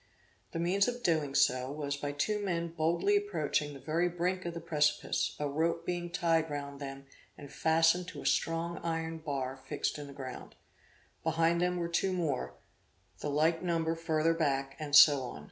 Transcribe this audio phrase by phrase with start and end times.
[0.51, 4.55] The means of doing so, was by two men boldly approaching the very brink of
[4.55, 7.05] the precipice, a rope being tied round them
[7.37, 10.55] and fastened to a strong iron bar fixed in the ground;
[11.23, 12.55] behind them were two more,
[13.19, 15.39] the like number further back and so on.